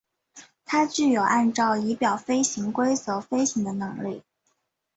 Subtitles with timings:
[0.65, 4.23] 它具有按照仪表飞行规则飞行的能力。